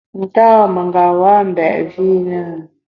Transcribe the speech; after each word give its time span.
Nta 0.27 0.49
mengeba 0.73 1.31
mbèt 1.49 1.79
vi 1.93 2.03
i 2.17 2.17
na? 2.29 2.41